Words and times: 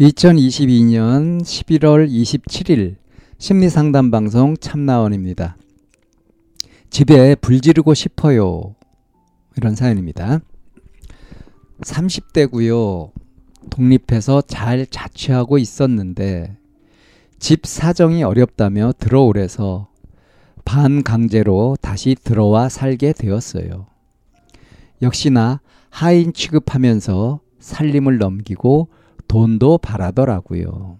2022년 0.00 1.42
11월 1.42 2.10
27일 2.10 2.96
심리상담 3.36 4.10
방송 4.10 4.56
참나원입니다. 4.56 5.58
집에 6.88 7.34
불 7.34 7.60
지르고 7.60 7.92
싶어요. 7.92 8.74
이런 9.58 9.76
사연입니다. 9.76 10.40
30대고요. 11.82 13.10
독립해서 13.68 14.40
잘 14.40 14.86
자취하고 14.86 15.58
있었는데 15.58 16.56
집 17.38 17.66
사정이 17.66 18.22
어렵다며 18.22 18.94
들어오래서 18.98 19.90
반강제로 20.64 21.76
다시 21.82 22.16
들어와 22.24 22.70
살게 22.70 23.12
되었어요. 23.12 23.86
역시나 25.02 25.60
하인 25.90 26.32
취급하면서 26.32 27.40
살림을 27.58 28.16
넘기고 28.16 28.88
돈도 29.30 29.78
바라더라고요. 29.78 30.98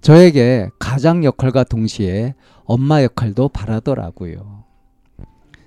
저에게 0.00 0.68
가장 0.78 1.24
역할과 1.24 1.64
동시에 1.64 2.36
엄마 2.66 3.02
역할도 3.02 3.48
바라더라고요. 3.48 4.62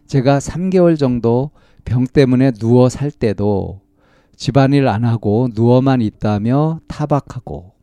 제가 0.08 0.40
3개월 0.40 0.98
정도 0.98 1.52
병 1.84 2.06
때문에 2.06 2.52
누워 2.52 2.88
살 2.88 3.12
때도 3.12 3.82
집안일 4.38 4.88
안 4.88 5.04
하고 5.04 5.50
누워만 5.54 6.00
있다며 6.00 6.80
타박하고 6.88 7.74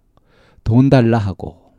돈 0.65 0.89
달라 0.89 1.19
하고 1.19 1.75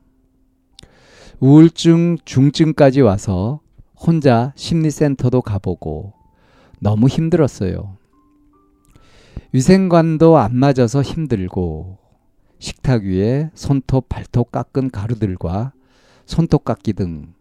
우울증 1.40 2.18
중증까지 2.26 3.02
와서 3.02 3.62
혼자 3.96 4.54
심리센터도 4.56 5.42
가보고 5.42 6.14
너무 6.80 7.08
힘들었어요. 7.08 7.99
위생관도 9.52 10.38
안 10.38 10.56
맞아서 10.56 11.02
힘들고 11.02 11.98
식탁 12.60 13.04
위에 13.04 13.50
손톱 13.56 14.08
발톱 14.08 14.52
깎은 14.52 14.92
가루들과 14.92 15.74
손톱 16.26 16.64
깎기 16.66 16.94
등 16.94 17.34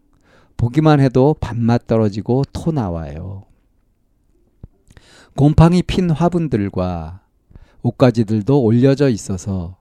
보기만 0.57 0.99
해도 0.99 1.35
밥맛 1.39 1.85
떨어지고 1.85 2.43
토 2.51 2.71
나와요. 2.71 3.43
곰팡이 5.35 5.83
핀 5.83 6.09
화분들과 6.09 7.21
옷가지들도 7.83 8.59
올려져 8.61 9.09
있어서 9.09 9.77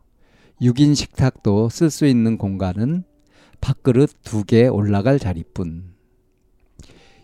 6인 0.61 0.95
식탁도 0.95 1.71
쓸 1.71 1.89
수 1.89 2.05
있는 2.07 2.37
공간은 2.37 3.05
밥그릇 3.61 4.23
두 4.23 4.45
개 4.45 4.69
올라갈 4.69 5.19
자리뿐. 5.19 5.95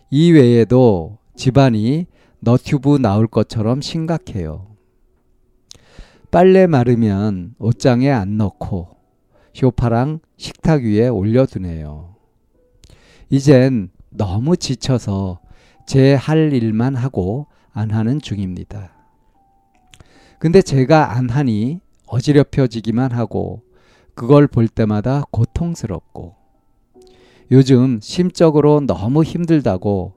이 0.09 0.31
외에도 0.31 1.19
집안이 1.35 2.07
너튜브 2.39 2.97
나올 2.97 3.27
것처럼 3.27 3.81
심각해요. 3.81 4.74
빨래 6.35 6.67
마르면 6.67 7.55
옷장에 7.59 8.11
안 8.11 8.35
넣고 8.35 8.89
쇼파랑 9.53 10.19
식탁 10.35 10.81
위에 10.83 11.07
올려두네요. 11.07 12.13
이젠 13.29 13.89
너무 14.09 14.57
지쳐서 14.57 15.39
제 15.87 16.13
할 16.13 16.51
일만 16.51 16.95
하고 16.95 17.47
안 17.71 17.89
하는 17.91 18.19
중입니다. 18.19 18.91
근데 20.37 20.61
제가 20.61 21.15
안 21.15 21.29
하니 21.29 21.79
어지럽혀지기만 22.05 23.13
하고 23.13 23.61
그걸 24.13 24.47
볼 24.47 24.67
때마다 24.67 25.23
고통스럽고 25.31 26.35
요즘 27.49 28.01
심적으로 28.01 28.81
너무 28.81 29.23
힘들다고 29.23 30.15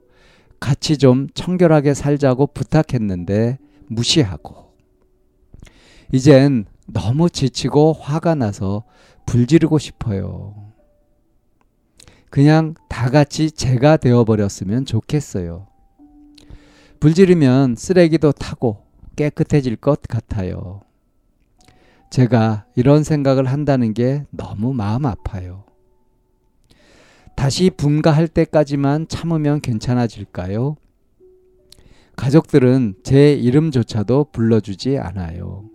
같이 0.59 0.97
좀 0.97 1.29
청결하게 1.33 1.93
살자고 1.93 2.47
부탁했는데 2.47 3.57
무시하고 3.87 4.68
이젠 6.11 6.65
너무 6.87 7.29
지치고 7.29 7.93
화가 7.93 8.35
나서 8.35 8.83
불 9.25 9.45
지르고 9.45 9.77
싶어요. 9.77 10.55
그냥 12.29 12.73
다 12.89 13.09
같이 13.09 13.51
제가 13.51 13.97
되어버렸으면 13.97 14.85
좋겠어요. 14.85 15.67
불 16.99 17.13
지르면 17.13 17.75
쓰레기도 17.75 18.31
타고 18.31 18.85
깨끗해질 19.15 19.75
것 19.75 20.01
같아요. 20.01 20.81
제가 22.09 22.65
이런 22.75 23.03
생각을 23.03 23.45
한다는 23.45 23.93
게 23.93 24.25
너무 24.31 24.73
마음 24.73 25.05
아파요. 25.05 25.63
다시 27.35 27.69
분가할 27.69 28.27
때까지만 28.27 29.07
참으면 29.07 29.61
괜찮아질까요? 29.61 30.75
가족들은 32.15 32.95
제 33.03 33.33
이름조차도 33.33 34.31
불러주지 34.31 34.97
않아요. 34.97 35.69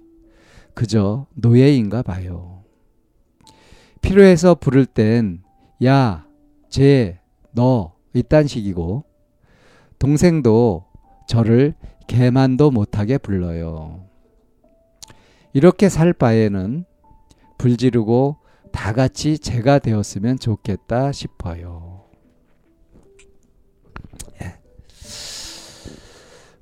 그저 0.75 1.27
노예인가 1.35 2.03
봐요. 2.03 2.65
필요해서 4.01 4.57
부를 4.57 4.87
땐 4.87 5.43
야, 5.85 6.27
쟤, 6.69 7.21
너 7.53 7.95
이딴 8.13 8.47
식이고 8.47 9.05
동생도 9.99 10.85
저를 11.27 11.75
개만도 12.07 12.71
못하게 12.71 13.19
불러요. 13.19 14.05
이렇게 15.53 15.89
살 15.89 16.13
바에는 16.13 16.85
불 17.57 17.77
지르고 17.77 18.37
다 18.73 18.93
같이 18.93 19.39
제가 19.39 19.79
되었으면 19.79 20.39
좋겠다 20.39 21.13
싶어요. 21.13 22.05
예. 24.43 24.59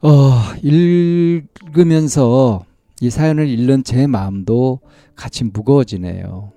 어, 0.07 0.41
읽으면서 0.63 2.65
이 3.03 3.11
사연을 3.11 3.49
읽는 3.49 3.83
제 3.83 4.07
마음도 4.07 4.79
같이 5.17 5.43
무거워지네요. 5.43 6.53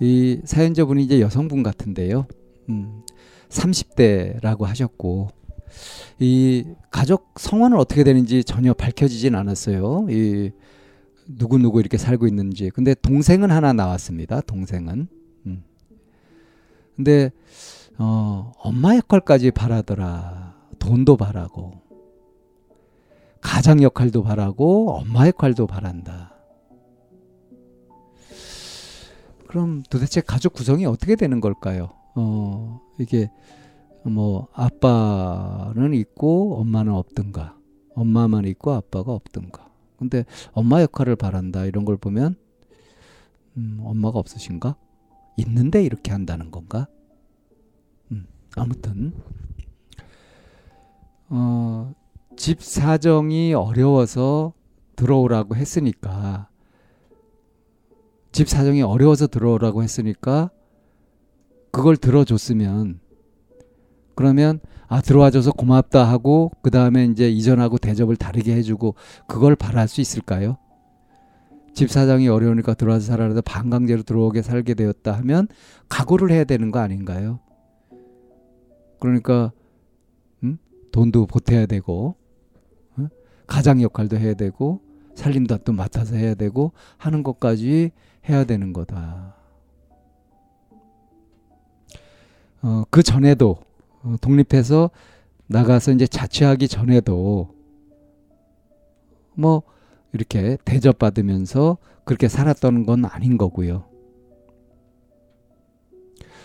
이 0.00 0.40
사연자분이 0.42 1.04
이제 1.04 1.20
여성분 1.20 1.62
같은데요. 1.62 2.26
음, 2.68 3.02
30대라고 3.48 4.64
하셨고, 4.64 5.28
이 6.18 6.64
가족 6.90 7.38
성원은 7.38 7.78
어떻게 7.78 8.02
되는지 8.02 8.42
전혀 8.42 8.74
밝혀지진 8.74 9.36
않았어요. 9.36 10.08
이 10.10 10.50
누구누구 11.28 11.78
이렇게 11.78 11.96
살고 11.96 12.26
있는지. 12.26 12.70
근데 12.70 12.94
동생은 12.94 13.52
하나 13.52 13.72
나왔습니다. 13.72 14.40
동생은. 14.40 15.06
음. 15.46 15.62
근데, 16.96 17.30
어, 17.98 18.50
엄마 18.58 18.96
역할까지 18.96 19.52
바라더라. 19.52 20.56
돈도 20.80 21.16
바라고. 21.16 21.88
가장 23.40 23.82
역할도 23.82 24.22
바라고 24.22 24.92
엄마 24.92 25.26
역할도 25.26 25.66
바란다. 25.66 26.34
그럼 29.48 29.82
도대체 29.90 30.20
가족 30.20 30.52
구성이 30.52 30.86
어떻게 30.86 31.16
되는 31.16 31.40
걸까요? 31.40 31.90
어, 32.14 32.80
이게 32.98 33.30
뭐 34.04 34.48
아빠는 34.52 35.94
있고 35.94 36.60
엄마는 36.60 36.92
없든가. 36.92 37.56
엄마만 37.94 38.44
있고 38.46 38.72
아빠가 38.72 39.12
없든가. 39.12 39.68
근데 39.98 40.24
엄마 40.52 40.80
역할을 40.80 41.16
바란다 41.16 41.64
이런 41.66 41.84
걸 41.84 41.96
보면 41.96 42.36
음, 43.56 43.80
엄마가 43.82 44.18
없으신가? 44.18 44.76
있는데 45.36 45.82
이렇게 45.82 46.12
한다는 46.12 46.50
건가? 46.50 46.86
음, 48.12 48.26
아무튼 48.56 49.12
어, 51.28 51.92
집 52.36 52.62
사정이 52.62 53.54
어려워서 53.54 54.52
들어오라고 54.96 55.56
했으니까 55.56 56.48
집 58.32 58.48
사정이 58.48 58.82
어려워서 58.82 59.26
들어오라고 59.26 59.82
했으니까 59.82 60.50
그걸 61.70 61.96
들어줬으면 61.96 63.00
그러면 64.14 64.60
아 64.88 65.00
들어와줘서 65.00 65.52
고맙다 65.52 66.04
하고 66.04 66.50
그 66.62 66.70
다음에 66.70 67.04
이제 67.06 67.30
이전하고 67.30 67.78
대접을 67.78 68.16
다르게 68.16 68.54
해주고 68.56 68.94
그걸 69.26 69.56
바랄 69.56 69.88
수 69.88 70.00
있을까요? 70.00 70.58
집 71.72 71.90
사정이 71.90 72.28
어려우니까 72.28 72.74
들어와서 72.74 73.06
살아라도 73.06 73.42
반강제로 73.42 74.02
들어오게 74.02 74.42
살게 74.42 74.74
되었다 74.74 75.12
하면 75.18 75.48
각오를 75.88 76.30
해야 76.30 76.44
되는 76.44 76.70
거 76.70 76.80
아닌가요? 76.80 77.40
그러니까 78.98 79.52
음? 80.42 80.58
돈도 80.92 81.26
보태야 81.26 81.66
되고 81.66 82.08
어? 82.08 82.19
가장 83.50 83.82
역할도 83.82 84.16
해야 84.16 84.32
되고 84.34 84.80
살림도 85.16 85.58
또 85.58 85.72
맡아서 85.72 86.14
해야 86.14 86.34
되고 86.34 86.72
하는 86.96 87.24
것까지 87.24 87.90
해야 88.28 88.44
되는 88.44 88.72
거다. 88.72 89.34
어, 92.62 92.84
그 92.90 93.02
전에도 93.02 93.58
어, 94.02 94.14
독립해서 94.20 94.90
나가서 95.48 95.90
이제 95.90 96.06
자취하기 96.06 96.68
전에도 96.68 97.52
뭐 99.34 99.62
이렇게 100.12 100.56
대접받으면서 100.64 101.78
그렇게 102.04 102.28
살았던 102.28 102.86
건 102.86 103.04
아닌 103.04 103.36
거고요. 103.36 103.84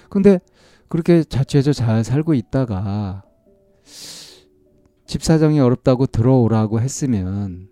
근데 0.09 0.39
그렇게 0.87 1.23
자취해서 1.23 1.71
잘 1.71 2.03
살고 2.03 2.33
있다가 2.33 3.23
집 5.05 5.23
사정이 5.23 5.59
어렵다고 5.59 6.07
들어오라고 6.07 6.81
했으면 6.81 7.69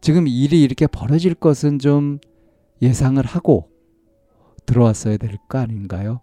지금 0.00 0.28
일이 0.28 0.62
이렇게 0.62 0.86
벌어질 0.86 1.34
것은 1.34 1.78
좀 1.78 2.18
예상을 2.82 3.24
하고 3.24 3.70
들어왔어야 4.66 5.16
될 5.16 5.36
거 5.48 5.58
아닌가요? 5.58 6.20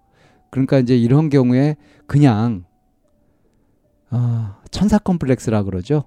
그러니까 0.50 0.80
이제 0.80 0.96
이런 0.98 1.30
경우에 1.30 1.76
그냥 2.08 2.66
어, 4.12 4.56
천사 4.70 4.98
컴플렉스라 5.00 5.64
그러죠. 5.64 6.04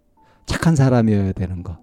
착한 0.47 0.77
사람이어야 0.77 1.33
되는 1.33 1.63
거. 1.63 1.79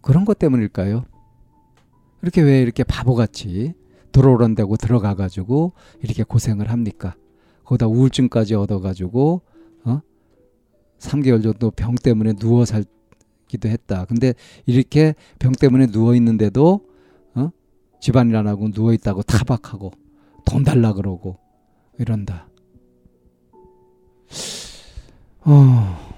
그런 0.00 0.24
것 0.24 0.38
때문일까요? 0.38 1.04
이렇게 2.22 2.40
왜 2.40 2.62
이렇게 2.62 2.84
바보같이 2.84 3.74
들어오란다고 4.12 4.76
들어가가지고 4.76 5.72
이렇게 6.02 6.22
고생을 6.22 6.70
합니까? 6.70 7.16
거기다 7.72 7.86
우울증까지 7.86 8.54
얻어가지고 8.54 9.42
어? 9.84 10.00
3개월 10.98 11.42
정도 11.42 11.70
병 11.70 11.94
때문에 11.94 12.34
누워 12.34 12.64
살기도 12.64 13.68
했다. 13.68 14.04
근데 14.04 14.34
이렇게 14.66 15.14
병 15.38 15.52
때문에 15.52 15.86
누워 15.86 16.14
있는데도 16.14 16.86
어? 17.34 17.50
집안일 18.00 18.36
안 18.36 18.46
하고 18.46 18.70
누워 18.70 18.92
있다고 18.92 19.22
타박하고 19.22 19.92
돈 20.44 20.64
달라 20.64 20.92
그러고 20.92 21.38
이런다. 21.98 22.48
어. 25.44 26.12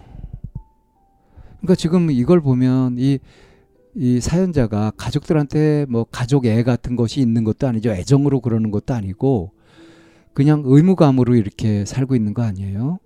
그러니까 1.61 1.75
지금 1.77 2.11
이걸 2.11 2.41
보면 2.41 2.97
이 2.99 3.19
이 3.97 4.21
사연자가 4.21 4.93
가족들한테 4.97 5.87
뭐 5.89 6.05
가족 6.05 6.47
애 6.47 6.62
같은 6.65 6.97
것이 6.97 7.21
있는 7.21 7.45
것도 7.45 7.69
아니죠. 7.69 7.91
애정으로 7.91 8.41
그러는 8.41 8.73
것도 8.73 8.93
아니고 8.93 9.53
그냥 10.34 10.62
의무감으로 10.64 11.36
이렇게 11.36 11.84
살고 11.84 12.16
있는 12.16 12.34
거 12.34 12.42
아니에요? 12.42 12.98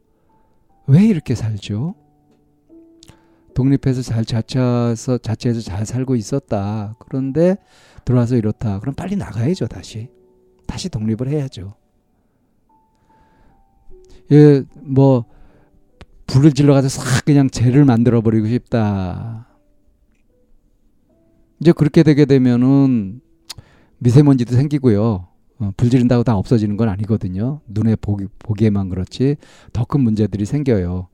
왜 0.86 1.04
이렇게 1.04 1.34
살죠? 1.34 1.94
독립해서 3.54 4.02
잘 4.02 4.25
자취해서 4.25 5.19
자취해서 5.19 5.60
잘 5.60 5.84
살고 5.84 6.16
있었다. 6.16 6.96
그런데 6.98 7.56
들어와서 8.04 8.36
이렇다. 8.36 8.80
그럼 8.80 8.94
빨리 8.94 9.16
나가야죠, 9.16 9.66
다시. 9.66 10.08
다시 10.66 10.88
독립을 10.88 11.28
해야죠. 11.28 11.75
예, 14.32 14.62
뭐 14.80 15.25
불을 16.26 16.52
질러가지고 16.52 16.88
싹 16.88 17.25
그냥 17.25 17.50
죄를 17.50 17.84
만들어 17.84 18.20
버리고 18.20 18.46
싶다. 18.46 19.48
이제 21.60 21.72
그렇게 21.72 22.02
되게 22.02 22.25
되면은 22.25 23.20
미세먼지도 23.98 24.54
생기고요. 24.54 25.28
어, 25.60 25.72
불 25.76 25.90
지른다고 25.90 26.22
다 26.22 26.37
없어지는 26.37 26.76
건 26.76 26.88
아니거든요. 26.88 27.60
눈에 27.66 27.96
보기, 27.96 28.26
보기에만 28.38 28.88
그렇지 28.88 29.37
더 29.72 29.84
큰 29.84 30.00
문제들이 30.02 30.44
생겨요. 30.44 31.08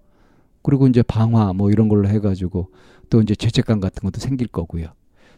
그리고 0.62 0.86
이제 0.86 1.02
방화 1.02 1.52
뭐 1.52 1.70
이런 1.70 1.88
걸로 1.88 2.08
해가지고 2.08 2.70
또 3.10 3.20
이제 3.20 3.34
죄책감 3.34 3.80
같은 3.80 4.02
것도 4.02 4.20
생길 4.20 4.48
거고요. 4.48 4.88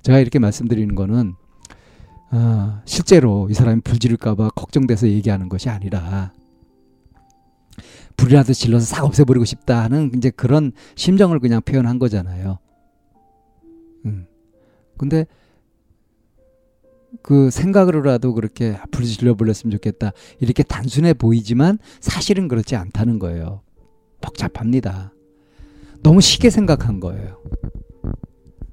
제가 0.03 0.19
이렇게 0.19 0.39
말씀드리는 0.39 0.95
거는 0.95 1.35
어, 2.33 2.81
실제로 2.85 3.49
이 3.51 3.55
사람이 3.55 3.83
불 3.83 3.99
지를까봐 3.99 4.51
걱정돼서 4.51 5.09
얘기하는 5.09 5.49
것이 5.49 5.69
아니라 5.69 6.33
불이라도 8.17 8.53
질러서 8.53 8.87
싹 8.87 9.05
없애버리고 9.05 9.45
싶다 9.45 9.83
하는 9.85 10.11
이제 10.17 10.31
그런 10.31 10.73
심정을 10.95 11.39
그냥 11.39 11.61
표현한 11.63 11.99
거잖아요. 11.99 12.59
음. 14.07 14.27
근데 14.97 15.27
그 17.23 17.51
생각으로라도 17.51 18.35
그렇게 18.35 18.77
불을 18.91 19.07
질러버렸으면 19.07 19.71
좋겠다. 19.73 20.13
이렇게 20.41 20.63
단순해 20.63 21.15
보이지만 21.15 21.79
사실은 22.01 22.49
그렇지 22.49 22.77
않다는 22.77 23.19
거예요. 23.19 23.63
복잡합니다. 24.21 25.13
너무 26.03 26.21
쉽게 26.21 26.51
생각한 26.51 27.01
거예요. 27.01 27.39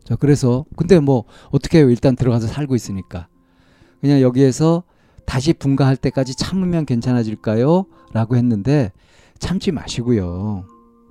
자, 0.03 0.15
그래서, 0.15 0.65
근데 0.75 0.99
뭐, 0.99 1.23
어떻게 1.51 1.79
해요? 1.79 1.89
일단 1.89 2.15
들어가서 2.15 2.47
살고 2.47 2.75
있으니까. 2.75 3.27
그냥 4.01 4.21
여기에서 4.21 4.83
다시 5.25 5.53
분가할 5.53 5.95
때까지 5.95 6.35
참으면 6.35 6.85
괜찮아질까요? 6.85 7.85
라고 8.11 8.35
했는데, 8.35 8.91
참지 9.39 9.71
마시고요. 9.71 10.65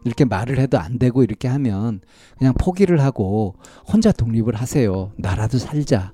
이렇게 0.04 0.24
말을 0.24 0.58
해도 0.58 0.78
안 0.78 0.98
되고 0.98 1.22
이렇게 1.22 1.48
하면 1.48 2.00
그냥 2.38 2.54
포기를 2.54 3.00
하고 3.00 3.54
혼자 3.86 4.12
독립을 4.12 4.54
하세요. 4.54 5.12
나라도 5.16 5.58
살자. 5.58 6.12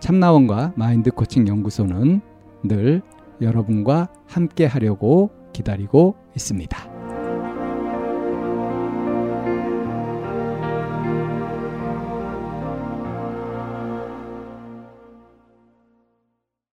참나원과 0.00 0.74
마인드 0.76 1.10
코칭 1.10 1.48
연구소는 1.48 2.20
늘 2.64 3.02
여러분과 3.40 4.08
함께 4.26 4.66
하려고 4.66 5.30
기다리고 5.52 6.16
있습니다. 6.34 6.87